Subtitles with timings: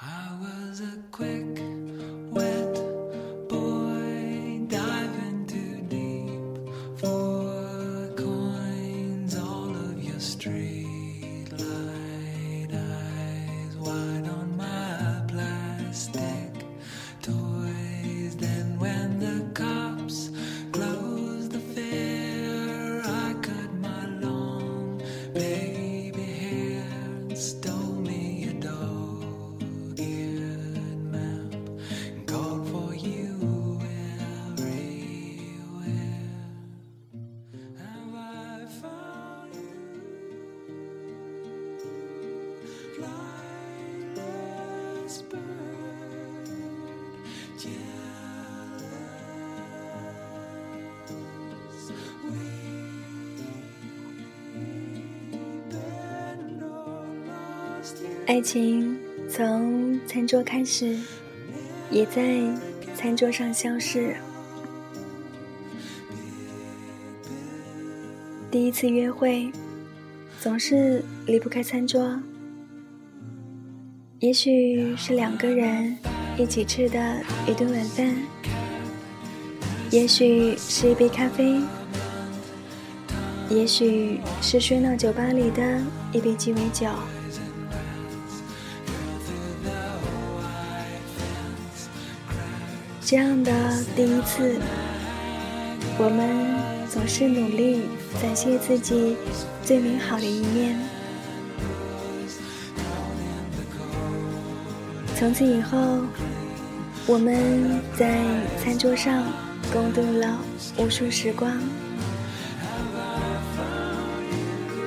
[0.00, 1.77] I was a quick.
[58.26, 60.96] 爱情从餐桌开始，
[61.90, 62.22] 也在
[62.94, 64.14] 餐桌上消逝。
[68.50, 69.50] 第一次约会，
[70.40, 72.18] 总是离不开餐桌。
[74.20, 75.96] 也许是两个人
[76.36, 77.16] 一起吃的
[77.46, 78.14] 一顿晚饭，
[79.90, 81.60] 也许是一杯咖啡，
[83.48, 85.80] 也许是喧闹酒吧里的
[86.12, 86.86] 一杯鸡尾酒。
[93.10, 93.50] 这样的
[93.96, 94.56] 第一次，
[95.96, 96.28] 我们
[96.90, 97.84] 总是努力
[98.20, 99.16] 展现自己
[99.64, 100.78] 最美好的一面。
[105.16, 105.78] 从此以后，
[107.06, 108.18] 我们在
[108.62, 109.24] 餐桌上
[109.72, 110.38] 共度了
[110.76, 111.50] 无数时光。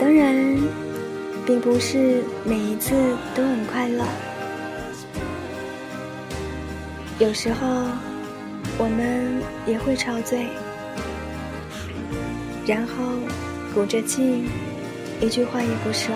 [0.00, 0.56] 当然，
[1.44, 2.94] 并不是每一次
[3.34, 4.02] 都很快乐。
[7.18, 7.66] 有时候，
[8.78, 10.46] 我们也会吵嘴，
[12.66, 13.04] 然后
[13.74, 14.44] 鼓着气，
[15.20, 16.14] 一句话也不说。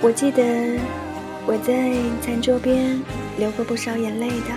[0.00, 0.42] 我记得
[1.46, 3.00] 我在餐桌边
[3.38, 4.50] 流过不少眼泪的，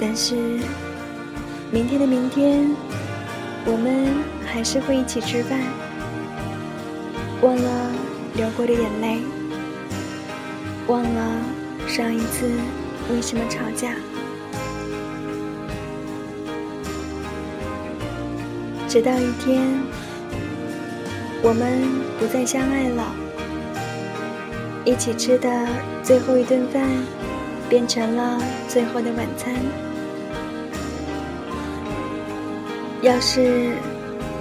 [0.00, 0.34] 但是
[1.72, 2.70] 明天的明天，
[3.64, 4.06] 我们
[4.46, 5.60] 还是会一起吃饭。
[7.42, 7.90] 忘了
[8.34, 9.22] 流过的眼泪，
[10.86, 11.42] 忘了
[11.86, 12.50] 上一次
[13.12, 13.94] 为什么吵架。
[18.88, 19.60] 直到一天，
[21.42, 21.82] 我们
[22.18, 23.14] 不再相爱了，
[24.84, 25.50] 一起吃的
[26.02, 26.88] 最后一顿饭
[27.68, 29.54] 变成了最后的晚餐。
[33.02, 33.72] 要是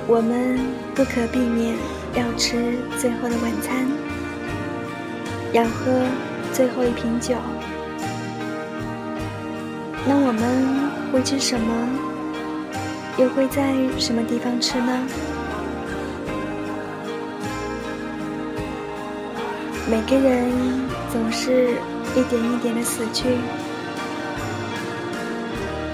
[0.08, 0.60] 我们
[0.96, 1.76] 不可避免。
[2.16, 3.88] 要吃最后的晚餐，
[5.52, 5.92] 要喝
[6.52, 7.36] 最后一瓶酒，
[10.06, 11.74] 那我们会吃什么？
[13.18, 15.08] 又会在什么地方吃呢？
[19.90, 20.52] 每个人
[21.12, 21.72] 总是
[22.16, 23.26] 一点一点的死去。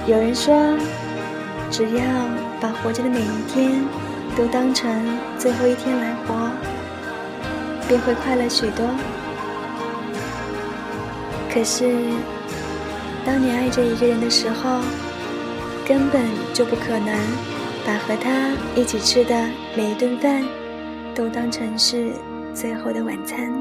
[0.05, 0.77] 有人说，
[1.71, 2.03] 只要
[2.59, 4.08] 把活着的每一天。
[4.39, 4.89] 都当成
[5.37, 6.49] 最后一天来活，
[7.89, 8.87] 便会快乐许多。
[11.53, 11.93] 可是，
[13.25, 14.79] 当你爱着一个人的时候，
[15.85, 17.13] 根本就不可能
[17.85, 19.35] 把和他一起吃的
[19.75, 20.41] 每一顿饭
[21.13, 22.09] 都当成是
[22.53, 23.51] 最后的晚餐。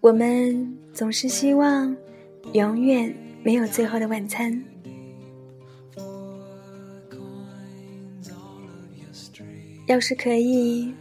[0.00, 1.96] 我们总是希望
[2.52, 3.14] 永远
[3.44, 4.60] 没有最后的晚餐。
[9.86, 10.92] 要是可以，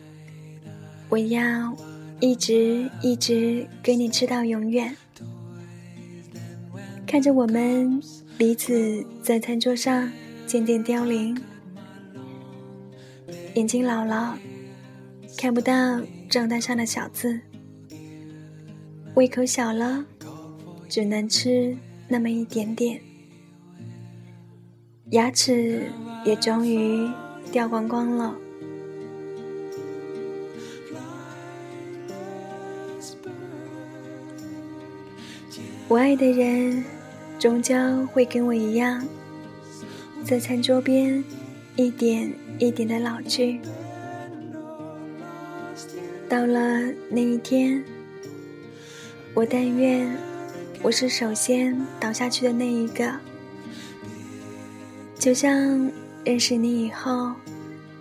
[1.09, 1.75] 我要
[2.19, 4.95] 一直一直跟你吃到永远。
[7.07, 7.99] 看着我们
[8.37, 10.11] 彼此在餐桌上
[10.45, 11.35] 渐渐凋零，
[13.55, 14.37] 眼睛老了，
[15.35, 15.99] 看不到
[16.29, 17.39] 账单上的小字，
[19.15, 20.05] 胃口小了，
[20.87, 21.75] 只能吃
[22.07, 23.01] 那么一点点，
[25.09, 25.91] 牙齿
[26.23, 27.09] 也终于
[27.51, 28.35] 掉光光了。
[35.87, 36.83] 我爱的人，
[37.37, 39.05] 终将会跟我一样，
[40.23, 41.23] 在餐桌边
[41.75, 43.59] 一点一点的老去。
[46.27, 47.83] 到了那一天，
[49.35, 50.11] 我但愿
[50.81, 53.13] 我是首先倒下去的那一个，
[55.19, 55.51] 就像
[56.23, 57.31] 认识你以后，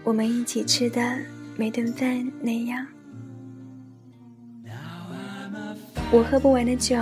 [0.02, 1.18] 我们一起吃的
[1.54, 2.86] 每顿饭那样。
[6.10, 6.96] 我喝不完的酒，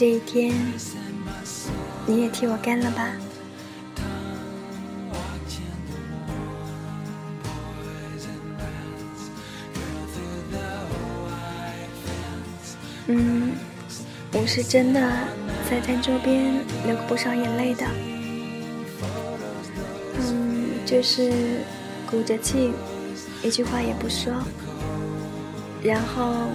[0.00, 0.54] 这一天
[2.06, 3.12] 你也替我干了吧。
[13.08, 13.52] 嗯，
[14.32, 15.00] 我是真的
[15.68, 16.54] 在餐桌边
[16.86, 17.86] 流过不少眼泪的。
[20.18, 21.30] 嗯，就是
[22.10, 22.72] 鼓着气，
[23.42, 24.32] 一句话也不说，
[25.82, 26.48] 然后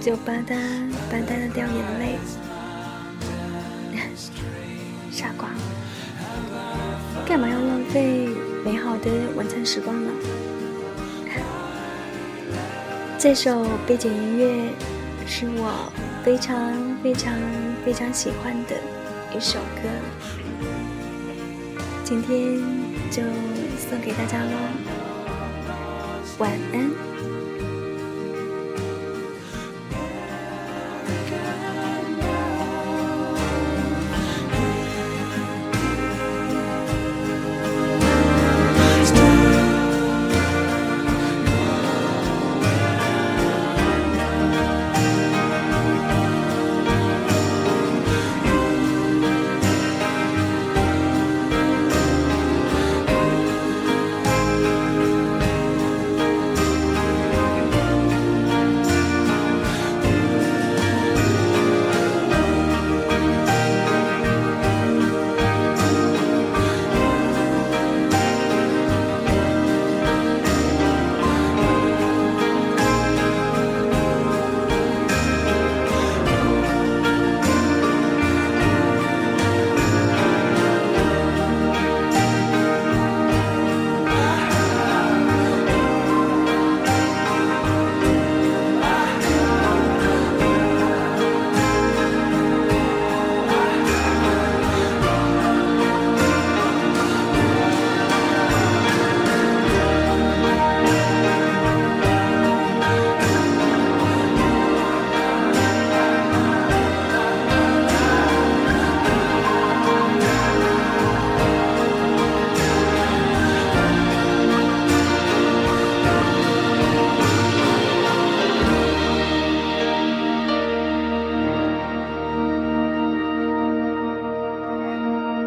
[0.00, 0.54] 就吧嗒
[1.10, 2.16] 吧嗒的掉眼泪。
[5.20, 5.50] 傻瓜，
[7.26, 8.26] 干嘛要浪费
[8.64, 10.10] 美好的晚餐时光呢？
[13.18, 14.70] 这首背景音乐。
[15.32, 15.92] 是我
[16.24, 16.74] 非常
[17.04, 17.32] 非常
[17.84, 18.74] 非常喜欢的
[19.32, 19.88] 一首歌，
[22.02, 22.58] 今天
[23.12, 23.22] 就
[23.78, 24.56] 送给大家喽，
[26.38, 27.09] 晚安。